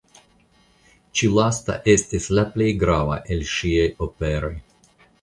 [1.19, 4.55] Ĉi lasta estis la plej grava el ŝiaj operoj.